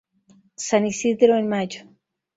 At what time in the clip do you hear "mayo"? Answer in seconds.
1.47-1.81